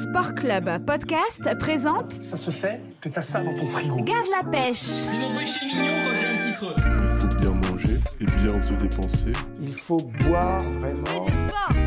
[0.00, 3.96] Sport Club Podcast présente Ça se fait que t'as ça dans ton frigo.
[3.96, 4.78] Garde la pêche.
[4.78, 6.74] C'est mon péché mignon quand j'ai un petit creux.
[6.78, 9.32] Il faut bien manger et bien se dépenser.
[9.60, 11.26] Il faut boire vraiment.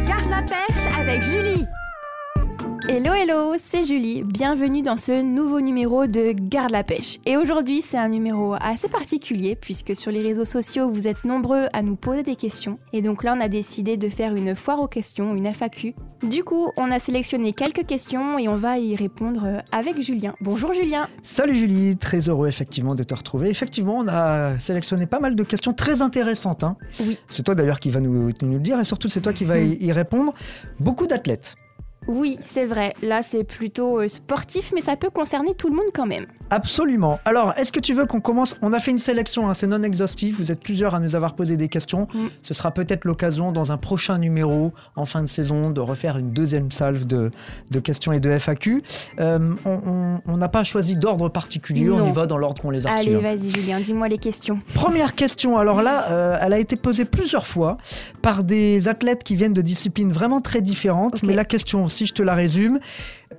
[0.04, 1.65] Garde la pêche avec Julie.
[2.90, 7.17] Hello hello, c'est Julie, bienvenue dans ce nouveau numéro de Garde la pêche.
[7.26, 11.67] Et aujourd'hui c'est un numéro assez particulier puisque sur les réseaux sociaux vous êtes nombreux
[11.74, 12.80] à nous poser des questions.
[12.92, 15.94] Et donc là on a décidé de faire une foire aux questions, une FAQ.
[16.23, 20.34] Du coup on a sélectionné quelques questions et on va y répondre avec Julien.
[20.41, 23.49] Bonjour Julien Salut Julie, très heureux effectivement de te retrouver.
[23.49, 26.63] Effectivement, on a sélectionné pas mal de questions très intéressantes.
[26.63, 26.76] hein.
[26.99, 27.18] Oui.
[27.29, 29.59] C'est toi d'ailleurs qui va nous, nous le dire et surtout c'est toi qui va
[29.59, 30.34] y, y répondre.
[30.79, 31.55] Beaucoup d'athlètes.
[32.07, 35.85] Oui c'est vrai, là c'est plutôt euh, sportif mais ça peut concerner tout le monde
[35.93, 36.26] quand même.
[36.49, 37.20] Absolument.
[37.26, 38.55] Alors, est-ce que tu veux qu'on commence?
[38.62, 40.38] On a fait une sélection, hein, c'est non exhaustif.
[40.38, 42.07] Vous êtes plusieurs à nous avoir posé des questions.
[42.13, 42.27] Mm.
[42.43, 46.29] Ce sera peut-être l'occasion dans un prochain numéro en fin de saison de refaire une
[46.31, 47.31] deuxième salve de,
[47.71, 48.84] de questions et de FAQ.
[49.20, 52.91] Euh, on- n'a pas choisi d'ordre particulier, on y va dans l'ordre qu'on les a
[52.91, 53.20] Allez hein.
[53.21, 54.59] vas-y Julien, dis-moi les questions.
[54.74, 57.77] Première question, alors là, euh, elle a été posée plusieurs fois
[58.21, 61.24] par des athlètes qui viennent de disciplines vraiment très différentes.
[61.24, 62.80] Mais la question, si je te la résume,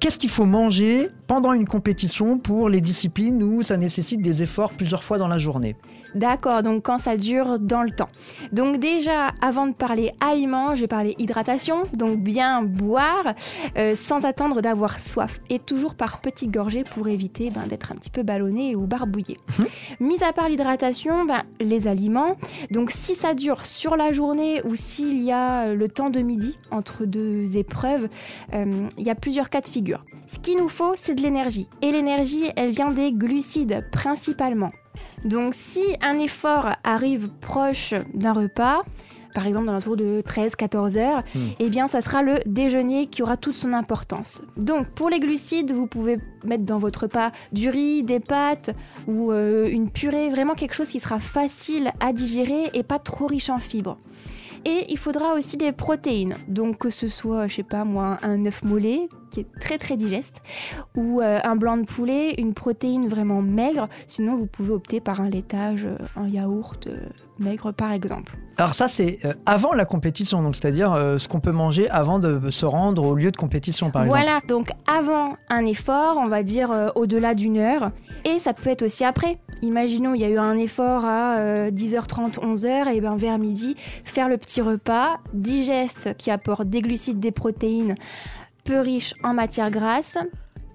[0.01, 4.72] qu'est-ce qu'il faut manger pendant une compétition pour les disciplines où ça nécessite des efforts
[4.72, 5.77] plusieurs fois dans la journée
[6.14, 8.08] D'accord, donc quand ça dure dans le temps.
[8.53, 13.34] Donc déjà, avant de parler aliments, je vais parler hydratation, donc bien boire
[13.77, 17.97] euh, sans attendre d'avoir soif et toujours par petites gorgées pour éviter ben, d'être un
[17.97, 19.39] petit peu ballonné ou barbouillé.
[20.00, 22.36] Mis à part l'hydratation, ben, les aliments,
[22.70, 26.58] donc si ça dure sur la journée ou s'il y a le temps de midi
[26.70, 28.08] entre deux épreuves,
[28.52, 30.00] euh, il y a plusieurs cas de figure.
[30.27, 31.69] Ce qu'il nous faut, c'est de l'énergie.
[31.83, 34.70] Et l'énergie, elle vient des glucides principalement.
[35.25, 38.81] Donc si un effort arrive proche d'un repas,
[39.35, 41.41] par exemple dans l'entour de 13-14 heures, Hmm.
[41.59, 44.42] eh bien ça sera le déjeuner qui aura toute son importance.
[44.57, 48.70] Donc pour les glucides, vous pouvez mettre dans votre repas du riz, des pâtes
[49.09, 53.27] ou euh, une purée, vraiment quelque chose qui sera facile à digérer et pas trop
[53.27, 53.98] riche en fibres.
[54.67, 58.46] Et il faudra aussi des protéines, donc que ce soit, je sais pas moi, un
[58.46, 60.42] œuf mollet qui est très très digeste,
[60.96, 63.89] ou euh, un blanc de poulet, une protéine vraiment maigre.
[64.06, 67.08] Sinon, vous pouvez opter par un laitage, euh, un yaourt euh,
[67.39, 68.33] maigre par exemple.
[68.56, 72.50] Alors ça, c'est avant la compétition, donc c'est-à-dire euh, ce qu'on peut manger avant de
[72.50, 74.20] se rendre au lieu de compétition, par exemple.
[74.20, 77.90] Voilà, donc avant un effort, on va dire euh, au-delà d'une heure,
[78.24, 79.39] et ça peut être aussi après.
[79.62, 83.74] Imaginons, il y a eu un effort à euh, 10h30, 11h, et ben vers midi,
[84.05, 87.96] faire le petit repas, digeste qui apporte des glucides, des protéines,
[88.64, 90.19] peu riches en matières grasses,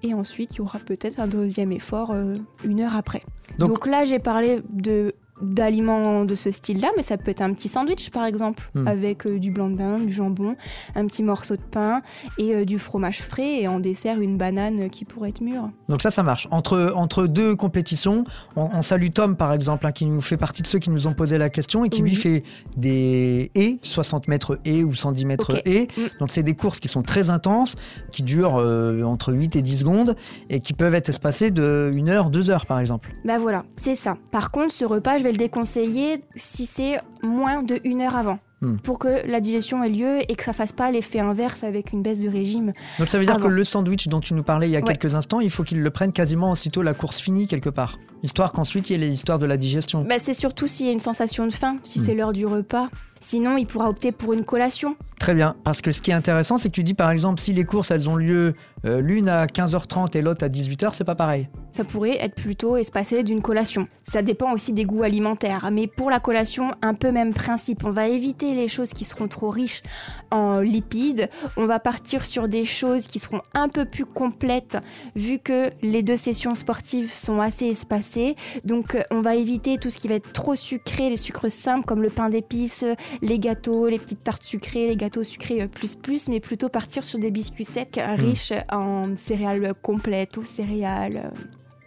[0.03, 3.23] et ensuite il y aura peut-être un deuxième effort euh, une heure après.
[3.57, 7.53] Donc- Donc, là, j'ai parlé de d'aliments de ce style-là, mais ça peut être un
[7.53, 8.87] petit sandwich par exemple, Hmm.
[8.87, 10.55] avec euh, du blanc de dinde, du jambon,
[10.95, 12.01] un petit morceau de pain
[12.37, 15.69] et euh, du fromage frais et en dessert une banane qui pourrait être mûre.
[15.87, 16.47] Donc ça, ça marche.
[16.51, 20.61] Entre, entre deux compétitions, on, on salue Tom, par exemple, hein, qui nous fait partie
[20.61, 22.09] de ceux qui nous ont posé la question et qui Oui.
[22.11, 22.43] lui fait
[22.77, 25.61] des haies, 60 mètres haies ou 110 mètres Ok.
[25.65, 25.87] haies.
[25.97, 26.01] Mm.
[26.19, 27.75] Donc c'est des courses qui sont très intenses,
[28.11, 30.15] qui durent euh, entre 8 et 10 secondes
[30.49, 33.11] et qui peuvent être espacées de 1 heure, 2 heures, par exemple.
[33.25, 34.15] Bah voilà, c'est ça.
[34.31, 38.39] Par contre, ce repas, je vais le déconseiller si c'est moins de une heure avant.
[38.61, 38.75] Hmm.
[38.75, 42.01] Pour que la digestion ait lieu et que ça fasse pas l'effet inverse avec une
[42.01, 42.73] baisse de régime.
[42.99, 43.45] Donc ça veut dire Avant.
[43.45, 44.85] que le sandwich dont tu nous parlais il y a Ouais.
[44.85, 47.97] quelques instants, il faut qu'il le prenne quasiment aussitôt la course finie quelque part.
[48.21, 50.03] Histoire qu'ensuite il y ait l'histoire de la digestion.
[50.03, 52.03] Bah, c'est surtout s'il y a une sensation de faim, si Hmm.
[52.03, 52.89] c'est l'heure du repas.
[53.19, 54.95] Sinon, il pourra opter pour une collation.
[55.19, 57.51] Très bien, parce que ce qui est intéressant, c'est que tu dis par exemple si
[57.51, 58.53] les courses elles ont lieu
[58.85, 61.49] euh, l'une à 15h30 et l'autre à 18h, c'est pas pareil.
[61.71, 63.85] Ça pourrait être plutôt espacé d'une collation.
[64.01, 67.83] Ça dépend aussi des goûts alimentaires, mais pour la collation, un peu même principe.
[67.83, 69.83] On va éviter les choses qui seront trop riches
[70.31, 71.29] en lipides.
[71.57, 74.77] On va partir sur des choses qui seront un peu plus complètes,
[75.15, 78.37] vu que les deux sessions sportives sont assez espacées.
[78.63, 81.85] Donc, euh, on va éviter tout ce qui va être trop sucré, les sucres simples
[81.85, 82.85] comme le pain d'épices,
[83.21, 87.03] les gâteaux, les petites tartes sucrées, les gâteaux sucrés euh, plus plus, mais plutôt partir
[87.03, 91.21] sur des biscuits secs euh, riches en céréales complètes, aux céréales.
[91.25, 91.29] euh,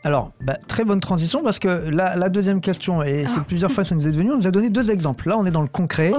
[0.05, 3.45] Alors, bah, très bonne transition parce que la, la deuxième question, et c'est Ah.
[3.47, 5.29] plusieurs fois ça nous est devenu, on nous a donné deux exemples.
[5.29, 6.13] Là, on est dans le concret.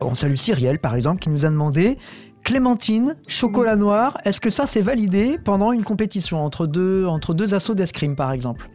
[0.00, 1.96] On salue Cyrielle, par exemple, qui nous a demandé
[2.42, 7.54] Clémentine, chocolat noir, est-ce que ça c'est validé pendant une compétition entre deux, entre deux
[7.54, 8.70] assauts d'escrime, par exemple?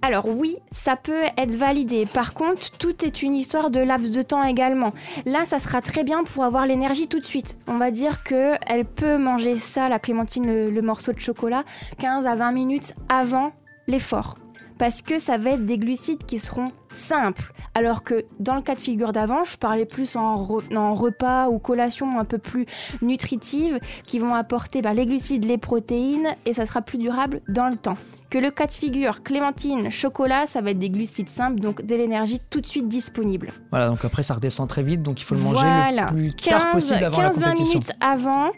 [0.00, 2.06] Alors oui, ça peut être validé.
[2.06, 4.92] Par contre, tout est une histoire de laps de temps également.
[5.26, 7.58] Là, ça sera très bien pour avoir l'énergie tout de suite.
[7.66, 11.64] On va dire que elle peut manger ça, la clémentine, le, le morceau de chocolat,
[11.98, 13.52] 15 à 20 minutes avant
[13.88, 14.36] l'effort.
[14.78, 17.52] Parce que ça va être des glucides qui seront simple.
[17.74, 21.48] Alors que dans le cas de figure d'avant, je parlais plus en, re- en repas
[21.48, 22.66] ou collation un peu plus
[23.02, 27.68] nutritives qui vont apporter bah, les glucides, les protéines et ça sera plus durable dans
[27.68, 27.96] le temps.
[28.30, 31.94] Que le cas de figure clémentine, chocolat, ça va être des glucides simples, donc de
[31.94, 33.50] l'énergie tout de suite disponible.
[33.70, 36.10] Voilà, donc après ça redescend très vite, donc il faut le manger Voilà.
[36.12, 37.64] le plus tard possible avant la 15-20 compétition.
[37.78, 38.50] minutes avant,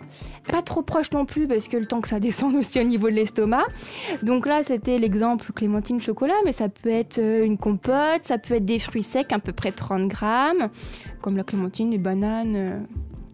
[0.51, 3.09] pas trop proche non plus parce que le temps que ça descende aussi au niveau
[3.11, 3.63] de l'estomac.
[4.25, 8.55] Donc là, c'était l'exemple clémentine chocolat, mais ça peut être euh, une compote, ça peut
[8.55, 10.69] être des fruits secs, à peu près 30 grammes,
[11.21, 12.55] comme la clémentine, les bananes.
[12.57, 12.81] euh,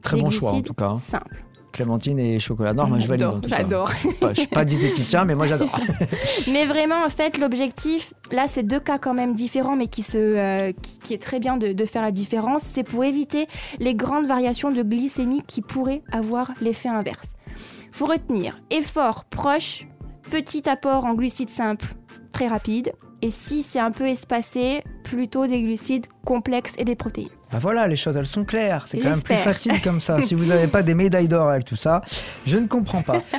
[0.02, 0.86] Très des bon choix en tout cas.
[0.90, 0.94] hein.
[0.96, 1.42] Simples.
[1.72, 3.26] Clémentine et chocolat noir, moi je valide.
[3.48, 3.90] J'adore.
[3.90, 5.78] Je suis pas- Je suis pas diététicien, mais moi j'adore.
[6.50, 10.16] Mais vraiment, en fait, l'objectif, là, c'est deux cas quand même différents, mais qui, se,
[10.16, 12.62] euh, qui, qui est très bien de, de faire la différence.
[12.62, 13.46] C'est pour éviter
[13.78, 17.34] les grandes variations de glycémie qui pourraient avoir l'effet inverse.
[17.92, 19.86] Faut retenir effort proche,
[20.30, 21.88] petit apport en glucides simples,
[22.36, 22.92] très rapide.
[23.22, 27.28] Et si c'est un peu espacé, plutôt des glucides complexes et des protéines.
[27.50, 28.86] Bah voilà, les choses elles sont claires.
[28.86, 30.20] C'est quand même plus facile comme ça.
[30.20, 32.02] si vous n'avez pas des médailles d'or avec tout ça,
[32.46, 33.20] je ne comprends pas.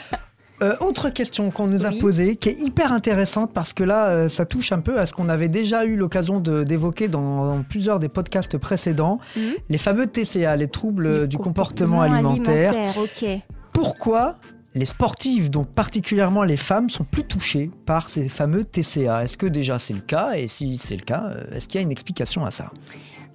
[0.64, 2.00] Euh, autre question qu'on nous a Oui.
[2.00, 5.14] posée, qui est hyper intéressante parce que là, euh, ça touche un peu à ce
[5.14, 9.42] qu'on avait déjà eu l'occasion de- d'évoquer dans, dans plusieurs des podcasts précédents, Mhm.
[9.70, 12.74] les fameux TCA, les troubles Du du comportement, alimentaire.
[12.98, 13.30] Ok.
[13.72, 14.38] Pourquoi
[14.78, 19.48] les sportifs, donc particulièrement les femmes, sont plus touchées par ces fameux TCA Est-ce que
[19.48, 21.92] déjà c'est le cas Et si c'est le cas, euh, est-ce qu'il y a une
[21.92, 22.72] explication à ça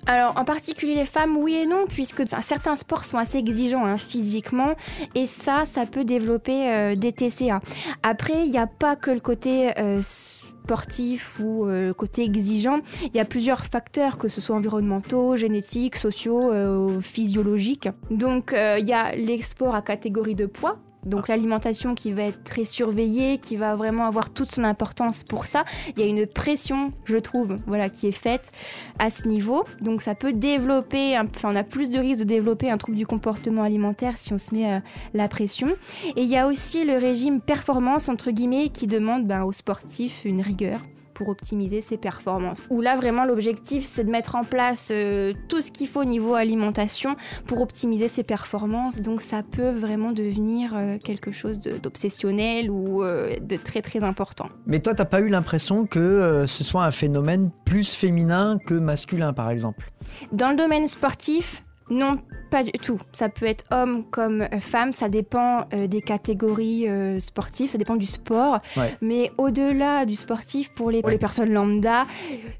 [0.06, 3.96] Alors, en particulier les femmes, oui et non, puisque certains sports sont assez exigeants hein,
[3.96, 4.74] physiquement,
[5.14, 7.60] et ça, ça peut développer euh, des TCA.
[8.02, 13.16] Après, il n'y a pas que le côté euh, sportif ou euh, côté exigeant, il
[13.16, 17.88] y a plusieurs facteurs, que ce soit environnementaux, génétiques, sociaux, physiologiques.
[18.10, 20.78] Donc, il y a les sports à catégorie de poids.
[21.04, 25.46] Donc l'alimentation qui va être très surveillée, qui va vraiment avoir toute son importance pour
[25.46, 25.64] ça.
[25.96, 28.52] Il y a une pression, je trouve, voilà, qui est faite
[28.98, 29.64] à ce niveau.
[29.80, 33.06] Donc ça peut développer, enfin on a plus de risques de développer un trouble du
[33.06, 34.80] comportement alimentaire si on se met euh,
[35.14, 35.68] la pression.
[36.16, 40.24] Et il y a aussi le régime performance entre guillemets qui demande ben, aux sportifs
[40.24, 40.80] une rigueur
[41.14, 42.64] pour optimiser ses performances.
[42.70, 46.04] Où là vraiment l'objectif c'est de mettre en place euh, tout ce qu'il faut au
[46.04, 47.16] niveau alimentation
[47.46, 49.00] pour optimiser ses performances.
[49.02, 54.02] Donc ça peut vraiment devenir euh, quelque chose de- d'obsessionnel ou euh, de très très
[54.04, 54.48] important.
[54.66, 58.74] Mais toi, t'as pas eu l'impression que euh, ce soit un phénomène plus féminin que
[58.74, 59.90] masculin, par exemple?
[60.32, 62.16] Dans le domaine sportif, non,
[62.52, 63.00] pas du tout.
[63.12, 67.78] Ça peut être homme comme euh, femme, ça dépend euh, des catégories euh, sportives, ça
[67.78, 68.60] dépend du sport.
[68.76, 68.94] Ouais.
[69.00, 72.04] Mais au-delà du sportif, pour les, pour les personnes lambda,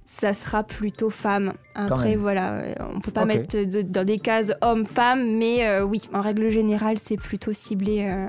[0.05, 1.53] ça sera plutôt femme.
[1.75, 2.63] Après, voilà,
[2.95, 6.97] on peut pas mettre de- dans des cases homme-femme, mais euh, oui, en règle générale,
[6.99, 8.27] c'est plutôt ciblé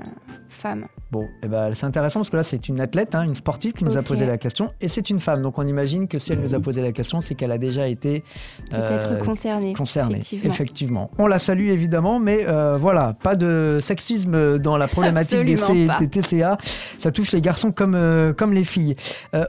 [0.54, 0.86] femme.
[1.10, 3.84] Bon, eh ben, c'est intéressant parce que là, c'est une athlète, hein, une sportive qui
[3.84, 5.42] nous a posé la question, et c'est une femme.
[5.42, 7.86] Donc on imagine que si elle nous a posé la question, c'est qu'elle a déjà
[7.88, 8.24] été
[8.70, 9.72] Peut-être euh, concernée.
[9.74, 10.16] concernée.
[10.18, 10.52] Effectivement.
[10.54, 11.10] Effectivement.
[11.18, 15.94] On la salue évidemment, mais euh, voilà, pas de sexisme dans la problématique des, Absolument
[15.94, 15.98] pas.
[16.00, 16.58] des TCA.
[16.98, 18.96] Ça touche les garçons comme, euh, comme les filles.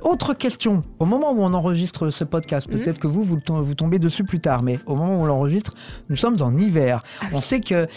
[0.01, 0.83] Autre question.
[0.99, 2.79] Au moment où on enregistre ce podcast, Mhm.
[2.79, 5.73] peut-être que vous, vous, vous tombez dessus plus tard, mais au moment où on l'enregistre,
[6.09, 6.99] nous sommes en hiver.
[7.21, 7.87] Ah On sait qu'il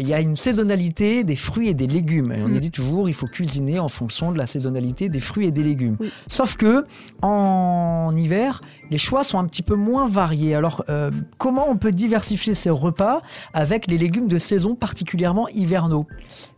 [0.00, 2.32] y a une saisonnalité des fruits et des légumes.
[2.32, 2.60] Et on Mhm.
[2.62, 5.96] dit toujours il faut cuisiner en fonction de la saisonnalité des fruits et des légumes.
[6.00, 6.10] Oui.
[6.28, 6.84] Sauf que
[7.22, 8.60] en hiver,
[8.90, 10.54] les choix sont un petit peu moins variés.
[10.54, 13.20] Alors, euh, comment on peut diversifier ses repas
[13.52, 16.06] avec les légumes de saison, particulièrement hivernaux?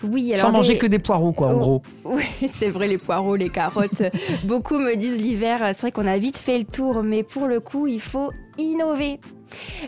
[0.04, 1.58] Oui, alors Sans manger que des poireaux, quoi, en Oh.
[1.58, 1.82] gros.
[2.04, 4.02] Oui, c'est vrai, les poireaux, les carottes.
[4.44, 7.60] Beaucoup me disent l'hiver, c'est vrai qu'on a vite fait le tour, mais pour le
[7.60, 9.20] coup, il faut innover.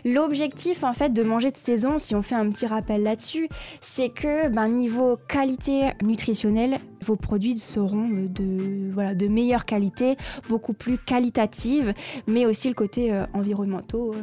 [0.05, 3.49] L'objectif, en fait, de manger de saison, si on fait un petit rappel là-dessus,
[3.81, 10.17] c'est que, ben, niveau qualité nutritionnelle, vos produits seront euh, de, voilà, de meilleure qualité,
[10.49, 11.93] beaucoup plus qualitative,
[12.27, 14.13] mais aussi le côté euh, environnementaux.
[14.13, 14.21] euh,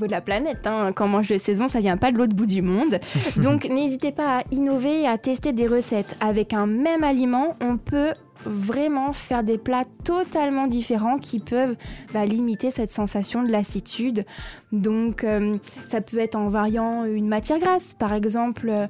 [0.00, 0.92] de la planète, hein.
[0.94, 2.98] quand on mange de saison, ça vient pas de l'autre bout du monde.
[3.36, 6.16] Donc n'hésitez pas à innover et à tester des recettes.
[6.20, 8.12] Avec un même aliment, on peut
[8.44, 11.76] vraiment faire des plats totalement différents qui peuvent
[12.12, 14.24] bah, limiter cette sensation de lassitude.
[14.72, 15.54] Donc euh,
[15.86, 18.88] ça peut être en variant une matière grasse, par exemple.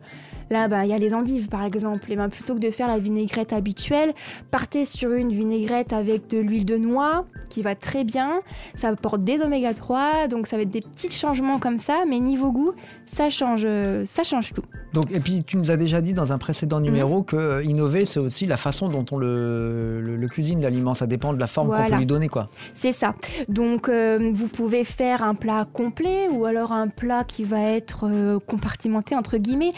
[0.53, 2.13] Là, bah, il y a les endives, par exemple.
[2.13, 4.13] Et ben, plutôt que de faire la vinaigrette habituelle,
[4.51, 8.41] partez sur une vinaigrette avec de l'huile de noix, qui va très bien.
[8.75, 12.05] Ça apporte des oméga 3, donc ça va être des petits changements comme ça.
[12.07, 12.73] Mais niveau goût,
[13.07, 13.67] ça change,
[14.05, 14.61] ça change tout.
[14.93, 16.85] Donc, et puis, tu nous as déjà dit dans un précédent Mhm.
[16.85, 20.93] numéro que euh, innover, c'est aussi la façon dont on le, le- le cuisine, l'aliment.
[20.93, 22.45] Ça dépend de la forme qu'on peut lui donner, quoi.
[22.75, 23.15] C'est ça.
[23.49, 28.07] Donc, euh, vous pouvez faire un plat complet ou alors un plat qui va être
[28.07, 29.73] euh, compartimenté, entre guillemets.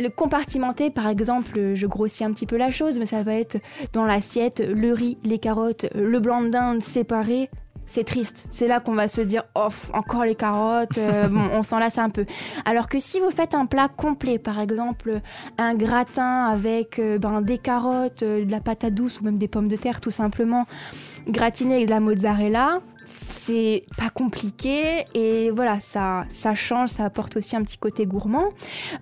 [0.00, 3.58] Le compartimenté, par exemple, je grossis un petit peu la chose, mais ça va être
[3.92, 7.50] dans l'assiette le riz, les carottes, le blanc de dinde séparé.
[7.90, 8.46] C'est triste.
[8.50, 11.98] C'est là qu'on va se dire, oh, encore les carottes, euh, bon, on s'en lasse
[11.98, 12.24] un peu.
[12.64, 15.20] Alors que si vous faites un plat complet, par exemple
[15.58, 19.48] un gratin avec euh, ben, des carottes, euh, de la patate douce ou même des
[19.48, 20.66] pommes de terre tout simplement,
[21.26, 27.36] gratiné avec de la mozzarella, c'est pas compliqué et voilà, ça, ça change, ça apporte
[27.36, 28.50] aussi un petit côté gourmand.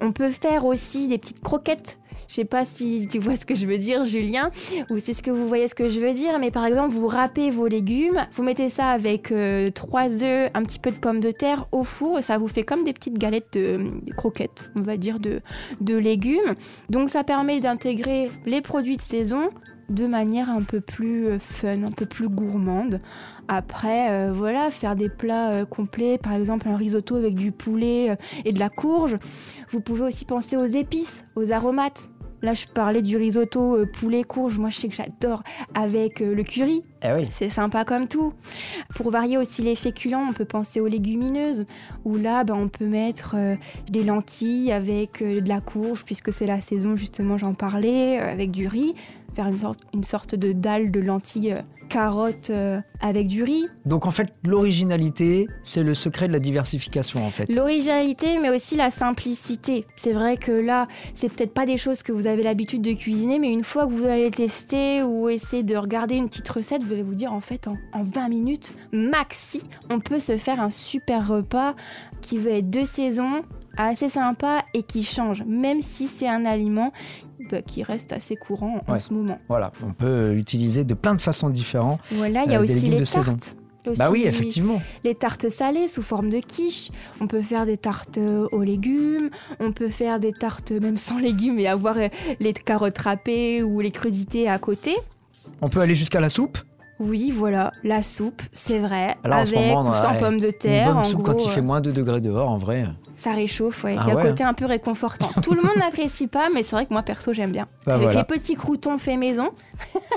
[0.00, 1.98] On peut faire aussi des petites croquettes.
[2.28, 4.50] Je sais pas si tu vois ce que je veux dire, Julien,
[4.90, 7.08] ou c'est ce que vous voyez ce que je veux dire, mais par exemple, vous
[7.08, 11.20] râpez vos légumes, vous mettez ça avec euh, trois œufs, un petit peu de pommes
[11.20, 14.82] de terre au four, et ça vous fait comme des petites galettes de croquettes, on
[14.82, 15.40] va dire, de,
[15.80, 16.54] de légumes.
[16.90, 19.50] Donc ça permet d'intégrer les produits de saison
[19.88, 23.00] de manière un peu plus euh, fun, un peu plus gourmande.
[23.48, 28.16] Après, euh, voilà, faire des plats euh, complets, par exemple un risotto avec du poulet
[28.44, 29.16] et de la courge.
[29.70, 32.10] Vous pouvez aussi penser aux épices, aux aromates.
[32.42, 34.58] Là, je parlais du risotto euh, poulet courge.
[34.58, 35.42] Moi, je sais que j'adore
[35.74, 36.82] avec euh, le curry.
[37.02, 37.26] Eh oui.
[37.30, 38.32] C'est sympa comme tout.
[38.94, 41.66] Pour varier aussi les féculents, on peut penser aux légumineuses,
[42.04, 43.56] où là, ben, on peut mettre euh,
[43.90, 48.68] des lentilles avec de la courge, puisque c'est la saison, justement, j'en parlais, avec du
[48.68, 48.94] riz.
[49.38, 53.68] Faire une sorte, une sorte de dalle de lentilles euh, carottes euh, avec du riz.
[53.86, 57.46] Donc en fait, l'originalité, c'est le secret de la diversification en fait.
[57.54, 59.86] L'originalité, mais aussi la simplicité.
[59.94, 63.38] C'est vrai que là, c'est peut-être pas des choses que vous avez l'habitude de cuisiner,
[63.38, 66.94] mais une fois que vous allez tester ou essayer de regarder une petite recette, vous
[66.94, 70.70] allez vous dire en fait, en, en 20 minutes, maxi, on peut se faire un
[70.70, 71.76] super repas
[72.22, 73.44] qui va être de saison,
[73.86, 76.92] assez sympa et qui change, même si c'est un aliment
[77.50, 78.98] bah, qui reste assez courant en Ouais.
[78.98, 79.38] ce moment.
[79.48, 82.00] Voilà, on peut euh, de plein de façons différentes.
[82.12, 83.32] Voilà, il y a Euh, aussi les saison.
[83.32, 83.56] tartes.
[83.96, 84.82] Bah oui, effectivement.
[85.02, 86.90] les tartes salées sous forme de quiche.
[87.22, 89.30] On peut faire des tartes euh, aux légumes.
[89.60, 92.08] On peut faire des tartes même sans légumes et avoir euh,
[92.38, 94.94] les carottes râpées ou les crudités à côté.
[95.62, 96.58] On peut aller jusqu'à la soupe.
[97.00, 100.52] Oui, voilà, la soupe, c'est vrai, Alors, avec moment, ou sans ouais, pommes de Une
[100.52, 100.94] terre.
[100.94, 102.86] bonne En soupe gros, quand il fait euh, moins 2 degrés dehors, en vrai.
[103.14, 103.94] ça réchauffe, ouais.
[103.96, 104.22] Ah il y a ouais.
[104.24, 105.30] le côté un peu réconfortant.
[105.42, 107.68] Tout le monde n'apprécie pas, mais c'est vrai que moi perso j'aime bien.
[107.86, 108.18] Bah avec voilà.
[108.20, 109.50] les petits croutons faits maison.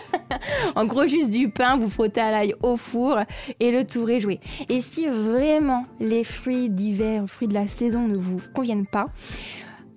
[0.75, 3.19] en gros, juste du pain, vous frottez à l'ail au four
[3.59, 4.39] et le tour est joué.
[4.69, 9.05] Et si vraiment les fruits d'hiver, fruits de la saison ne vous conviennent pas,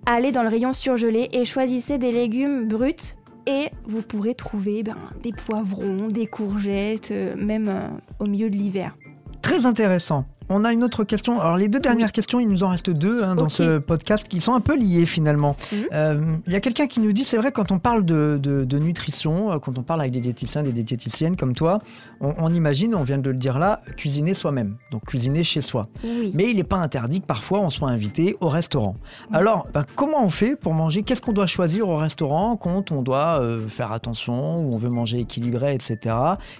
[0.05, 3.15] allez dans le rayon surgelé et choisissez des légumes bruts.
[3.47, 7.87] Et vous pourrez trouver ben, des poivrons, des courgettes, euh, même euh,
[8.19, 8.95] au milieu de l'hiver.
[9.41, 10.25] Très intéressant.
[10.49, 11.39] On a une autre question.
[11.41, 14.39] Alors les deux dernières questions, il nous en reste deux hein, dans ce podcast qui
[14.41, 15.55] sont un peu liées finalement.
[15.71, 15.77] Mhm.
[15.93, 18.63] Euh, Il y a quelqu'un qui nous dit, c'est vrai quand on parle de, de-
[18.63, 21.79] de nutrition, euh, quand on parle avec des diététiciens, des diététiciennes comme toi,
[22.21, 25.83] on, on imagine, on vient de le dire là, cuisiner soi-même, donc cuisiner chez soi.
[26.03, 26.31] Oui.
[26.35, 28.95] Mais il n'est pas interdit que parfois on soit invité au restaurant.
[29.33, 31.01] Alors, ben, comment on fait pour manger?
[31.03, 34.89] Qu'est-ce qu'on doit choisir au restaurant quand on doit euh, faire attention ou on veut
[34.89, 36.15] manger équilibré, etc.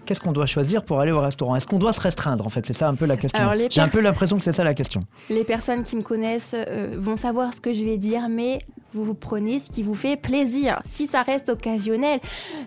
[0.06, 1.56] Qu'est-ce qu'on doit choisir pour aller au restaurant?
[1.56, 3.40] Est-ce qu'on doit se restreindre En fait, c'est ça un peu la question.
[3.42, 5.02] Alors, les J'ai un peu l'impression que c'est ça la question.
[5.30, 8.60] Les personnes qui me connaissent euh, vont savoir ce que je vais dire, mais
[8.94, 10.80] vous vous prenez ce qui vous fait plaisir.
[10.86, 12.22] Si ça reste occasionnel,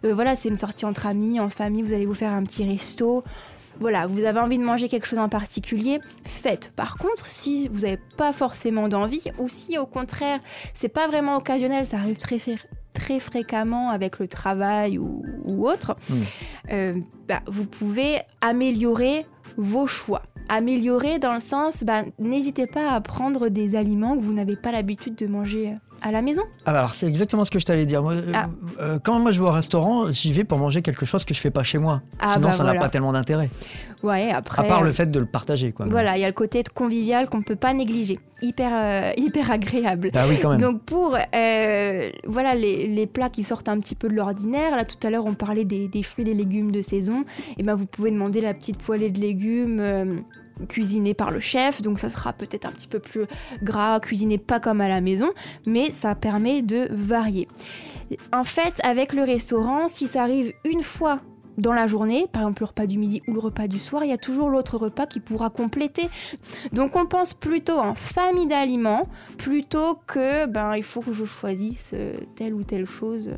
[0.05, 2.63] euh, voilà, c'est une sortie entre amis, en famille, vous allez vous faire un petit
[2.63, 3.25] resto.
[3.81, 6.73] Voilà, vous avez envie de manger quelque chose en particulier, faites.
[6.77, 10.41] Par contre, si vous n'avez pas forcément d'envie, ou si au contraire,
[10.75, 12.39] c'est pas vraiment occasionnel, ça arrive très,
[12.93, 16.15] très fréquemment avec le travail ou, ou autre, Mm.
[16.73, 16.95] euh,
[17.29, 19.25] bah, vous pouvez améliorer
[19.57, 20.23] vos choix.
[20.49, 24.73] Améliorer dans le sens, bah, n'hésitez pas à prendre des aliments que vous n'avez pas
[24.73, 26.43] l'habitude de manger à la maison.
[26.67, 28.03] Ah bah alors c'est exactement ce que je t'allais dire.
[28.03, 28.47] Moi, euh, Ah.
[28.81, 31.41] euh, quand moi je vais au restaurant, j'y vais pour manger quelque chose que je
[31.41, 32.01] fais pas chez moi.
[32.21, 32.81] Ah Sinon bah ça n'a voilà.
[32.81, 33.51] pas tellement d'intérêt.
[34.05, 34.63] Ouais, après.
[34.63, 35.73] À part euh, le fait de le partager.
[35.73, 35.87] Quoi.
[35.91, 38.21] Voilà, il y a le côté convivial qu'on ne peut pas négliger.
[38.43, 40.11] Hyper, euh, hyper agréable.
[40.15, 40.61] Bah oui quand même.
[40.61, 44.85] Donc pour euh, voilà les, les plats qui sortent un petit peu de l'ordinaire, là
[44.85, 47.25] tout à l'heure on parlait des, des fruits et des légumes de saison,
[47.57, 50.23] et ben vous pouvez demander la petite poêlée de légumes
[50.67, 53.27] cuisinée par le chef, donc ça sera peut-être un petit peu plus
[53.63, 55.31] gras, cuisiné pas comme à la maison,
[55.67, 57.49] mais ça permet de varier.
[58.33, 61.21] En fait, avec le restaurant, si ça arrive une fois
[61.59, 64.11] dans la journée, par exemple le repas du midi ou le repas du soir, il
[64.11, 66.09] y a toujours l'autre repas qui pourra compléter.
[66.73, 71.91] Donc on pense plutôt en famille d'aliments plutôt que ben il faut que je choisisse
[71.95, 73.31] euh, telle ou telle chose.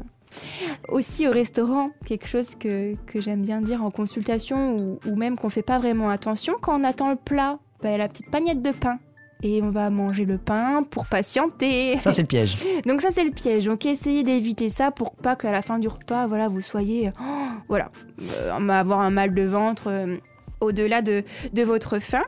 [0.88, 5.36] Aussi au restaurant, quelque chose que, que j'aime bien dire en consultation ou, ou même
[5.36, 7.58] qu'on fait pas vraiment attention, quand on attend le plat,
[7.88, 8.98] a la petite pagnette de pain.
[9.42, 11.96] Et on va manger le pain pour patienter.
[11.98, 12.58] Ça c'est le piège.
[12.86, 13.64] Donc ça c'est le piège.
[13.64, 17.24] Donc essayez d'éviter ça pour pas qu'à la fin du repas, voilà, vous soyez, oh,
[17.68, 20.18] voilà, euh, avoir un mal de ventre euh,
[20.60, 22.24] au-delà de, de votre faim.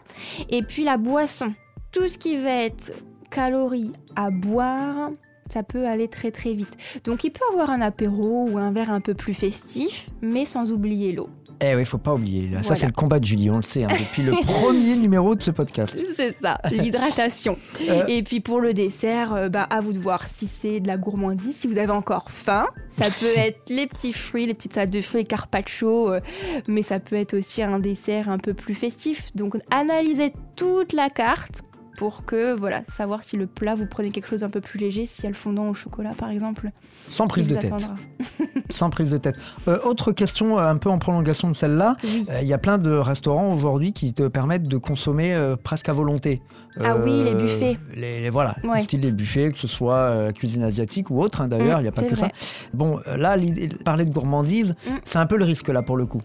[0.49, 1.53] Et puis la boisson,
[1.93, 2.93] tout ce qui va être
[3.31, 5.11] calories à boire.
[5.53, 6.79] Ça peut aller très très vite.
[7.05, 10.73] Donc il peut avoir un apéro ou un verre un peu plus festif, mais sans
[10.73, 11.29] oublier l'eau.
[11.61, 12.49] Eh oui, faut pas oublier.
[12.49, 12.63] là.
[12.63, 15.43] Ça, c'est le combat de Julie, on le sait, hein, depuis le premier numéro de
[15.43, 15.95] ce podcast.
[16.17, 17.59] C'est ça, l'hydratation.
[17.89, 18.07] Euh.
[18.09, 20.97] Et puis pour le dessert, euh, bah, à vous de voir si c'est de la
[20.97, 22.67] gourmandise, si vous avez encore faim.
[22.89, 26.21] Ça peut être les petits fruits, les petites salades de fruits, carpaccio, euh,
[26.67, 29.29] mais ça peut être aussi un dessert un peu plus festif.
[29.37, 31.63] Donc analysez toute la carte
[32.03, 35.07] pour que, voilà, savoir si le plat, vous prenez quelque chose d'un peu plus léger,
[35.07, 36.71] s'il y a le fondant au chocolat par exemple,
[37.09, 37.73] Sans prise de tête.
[38.71, 39.37] Sans prise de tête.
[39.69, 41.97] Euh, autre question, euh, un peu en prolongation de celle-là.
[42.03, 42.27] Oui.
[42.31, 45.89] Euh, Il y a plein de restaurants aujourd'hui qui te permettent de consommer euh, presque
[45.89, 46.43] à volonté.
[46.83, 47.79] Ah oui, les buffets.
[47.95, 48.81] Les, les- voilà, Ouais.
[48.81, 51.89] style les buffets, que ce soit cuisine asiatique ou autre, hein, d'ailleurs, Mm, il n'y
[51.89, 52.33] a pas que vrai.
[52.35, 52.69] ça.
[52.75, 53.37] Bon, là,
[53.85, 54.91] parler de gourmandise, Mm.
[55.05, 56.21] c'est un peu le risque là pour le coup.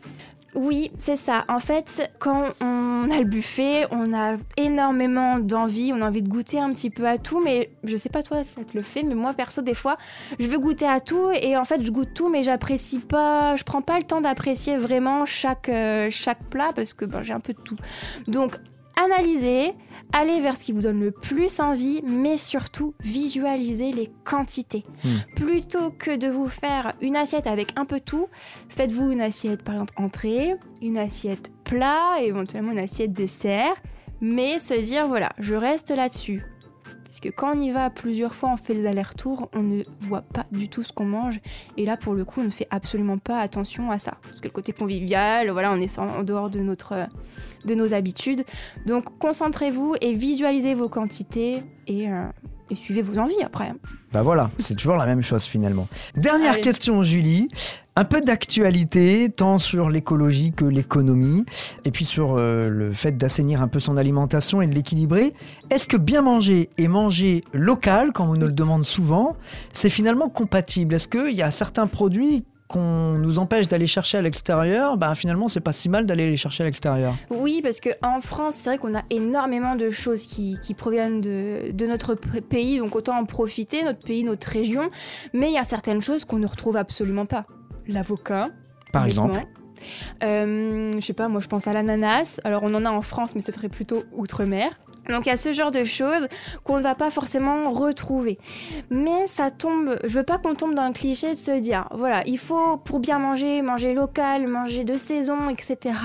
[0.56, 1.46] Oui, c'est ça.
[1.50, 6.30] En fait, quand on a le buffet, on a énormément d'envie, on a envie de
[6.30, 8.82] goûter un petit peu à tout, mais je sais pas toi si ça te le
[8.84, 9.98] fait, mais moi perso, des fois,
[10.40, 13.64] je veux goûter à tout et en fait, je goûte tout, mais j'apprécie pas, je
[13.64, 17.40] prends pas le temps d'apprécier vraiment chaque, euh, chaque plat parce que ben, j'ai un
[17.40, 17.78] peu de tout.
[18.28, 18.58] Donc,
[18.98, 19.74] analysez,
[20.12, 24.84] allez vers ce qui vous donne le plus envie, mais surtout visualisez les quantités.
[25.36, 28.28] Plutôt que de vous faire une assiette avec un peu tout,
[28.70, 33.76] faites-vous une assiette par exemple entrée, une assiette plat, éventuellement une assiette dessert,
[34.22, 36.44] mais se dire voilà, je reste là-dessus.
[37.08, 40.22] Parce que quand on y va plusieurs fois, on fait les allers-retours, on ne voit
[40.22, 41.40] pas du tout ce qu'on mange.
[41.78, 44.18] Et là, pour le coup, on ne fait absolument pas attention à ça.
[44.24, 47.08] Parce que le côté convivial, voilà, on est en dehors de, notre,
[47.66, 48.44] de nos habitudes.
[48.86, 52.26] Donc, concentrez-vous et visualisez vos quantités et, euh,
[52.70, 53.72] et suivez vos envies après.
[54.14, 55.88] Bah voilà, c'est toujours la même chose finalement.
[56.16, 56.62] Dernière Allez.
[56.62, 57.50] question, Julie.
[57.98, 61.46] Un peu d'actualité, tant sur l'écologie que l'économie,
[61.84, 65.34] et puis sur euh, le fait d'assainir un peu son alimentation et de l'équilibrer.
[65.72, 69.36] Est-ce que bien manger et manger local, comme on nous le demande souvent,
[69.74, 70.94] c'est finalement compatible?
[70.94, 75.48] Est-ce qu'il y a certains produits qu'on nous empêche d'aller chercher à l'extérieur, bah finalement
[75.48, 77.14] c'est pas si mal d'aller les chercher à l'extérieur.
[77.30, 82.14] Oui, parce qu'en France, c'est vrai qu'on a énormément de choses qui, proviennent de, notre
[82.14, 84.90] pays, donc autant en profiter, notre pays, notre région.
[85.34, 87.46] Mais il y a certaines choses qu'on ne retrouve absolument pas.
[87.88, 88.50] L'avocat,
[88.92, 89.46] Par exemple.
[90.24, 92.42] Euh, je sais pas, moi je pense à l'ananas.
[92.44, 94.80] Alors on en a en France, mais ce serait plutôt outre-mer.
[95.10, 96.28] Donc il y a ce genre de choses
[96.64, 98.38] qu'on ne va pas forcément retrouver.
[98.90, 102.24] Mais ça tombe, je veux pas qu'on tombe dans le cliché de se dire, voilà,
[102.26, 105.96] il faut pour bien manger, manger local, manger de saison, etc.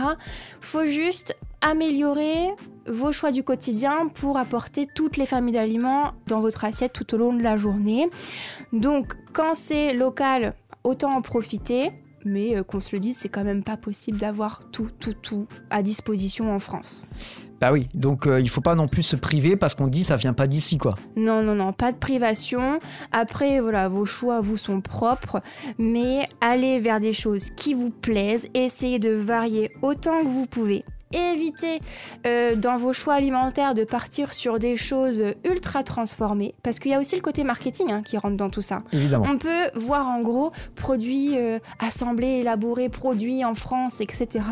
[0.61, 2.53] Faut juste améliorer
[2.89, 7.19] vos choix du quotidien pour apporter toutes les familles d'aliments dans votre assiette tout au
[7.19, 8.09] long de la journée.
[8.73, 11.91] Donc quand c'est local, autant en profiter.
[12.25, 15.49] Mais euh, qu'on se le dise, c'est quand même pas possible d'avoir tout, tout, tout
[15.71, 17.05] à disposition en France.
[17.63, 20.17] Bah oui, donc euh, il faut pas non plus se priver parce qu'on dit ça
[20.17, 20.97] vient pas d'ici quoi.
[21.15, 22.81] Non, non, non, pas de privation.
[23.13, 25.41] Après, voilà, vos choix vous sont propres,
[25.79, 28.49] mais allez vers des choses qui vous plaisent.
[28.55, 30.85] Essayez de varier autant que vous pouvez.
[31.13, 31.81] Évitez
[32.27, 36.95] euh, dans vos choix alimentaires de partir sur des choses ultra transformées, parce qu'il y
[36.95, 38.83] a aussi le côté marketing hein, qui rentre dans tout ça.
[38.93, 39.27] Évidemment.
[39.29, 44.45] On peut voir en gros produits euh, assemblés, élaborés, produits en France, etc.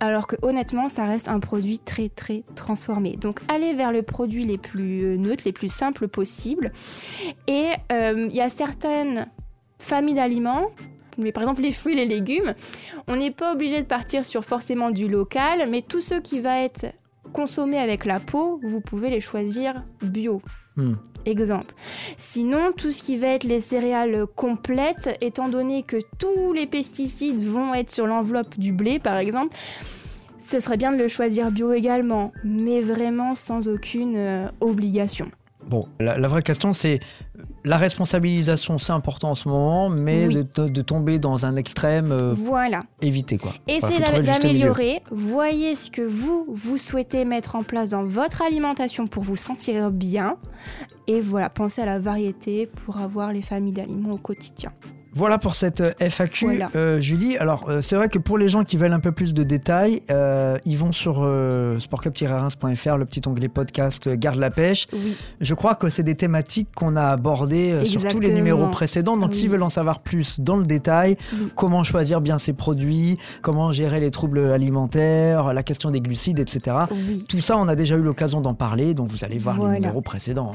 [0.00, 3.16] Alors que honnêtement, ça reste un produit très très transformé.
[3.16, 6.72] Donc allez vers le produit les plus euh, neutres, les plus simples possibles.
[7.46, 9.26] Et euh, il y a certaines
[9.78, 10.70] familles d'aliments.
[11.18, 12.54] Mais par exemple les fruits et les légumes,
[13.06, 16.60] on n'est pas obligé de partir sur forcément du local, mais tous ceux qui va
[16.60, 16.86] être
[17.32, 20.40] consommés avec la peau, vous pouvez les choisir bio.
[20.76, 20.94] Hmm.
[21.26, 21.74] Exemple.
[22.16, 27.42] Sinon, tout ce qui va être les céréales complètes, étant donné que tous les pesticides
[27.42, 29.54] vont être sur l'enveloppe du blé, par exemple,
[30.38, 35.30] ce serait bien de le choisir bio également, mais vraiment sans aucune euh, obligation.
[35.66, 37.00] Bon, la, la vraie question c'est
[37.68, 40.46] la responsabilisation, c'est important en ce moment, mais Oui.
[40.54, 42.82] de, tomber dans un extrême, euh, Voilà.
[43.02, 43.52] éviter quoi.
[43.66, 49.22] Essayez d'améliorer, voyez ce que vous, vous souhaitez mettre en place dans votre alimentation pour
[49.22, 50.36] vous sentir bien.
[51.06, 54.72] Et voilà, pensez à la variété pour avoir les familles d'aliments au quotidien.
[55.18, 56.70] Voilà pour cette euh, FAQ, Voilà.
[56.76, 57.36] euh, Julie.
[57.38, 60.00] Alors, euh, c'est vrai que pour les gens qui veulent un peu plus de détails,
[60.12, 61.26] euh, ils vont sur
[61.80, 64.86] sportclub-reims.fr, le petit onglet podcast Garde la pêche.
[64.92, 65.16] Oui.
[65.40, 69.16] Je crois que c'est des thématiques qu'on a abordées sur tous les numéros précédents.
[69.16, 69.36] Donc, Oui.
[69.36, 71.48] s'ils veulent en savoir plus dans le détail, Oui.
[71.56, 76.76] comment choisir bien ses produits, comment gérer les troubles alimentaires, la question des glucides, etc.
[77.28, 80.00] Tout ça, on a déjà eu l'occasion d'en parler, donc vous allez voir les numéros
[80.00, 80.54] précédents.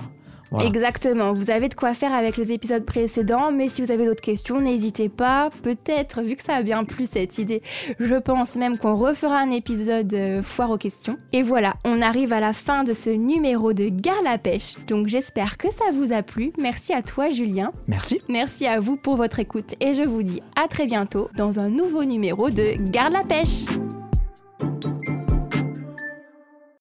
[0.54, 0.68] Voilà.
[0.68, 4.22] Exactement, vous avez de quoi faire avec les épisodes précédents, mais si vous avez d'autres
[4.22, 5.50] questions, n'hésitez pas.
[5.64, 7.64] Peut-être, vu que ça a bien plu cette idée,
[8.00, 11.18] je pense même qu'on refera un épisode euh, foire aux questions.
[11.32, 15.08] Et voilà, on arrive à la fin de ce numéro de Gare la pêche, donc
[15.08, 16.54] j'espère que ça vous a plu.
[16.60, 18.22] Merci à toi Julien, Merci.
[18.30, 21.72] merci à vous pour votre écoute, et je vous dis à très bientôt dans un
[21.72, 23.66] nouveau numéro de Garde la pêche.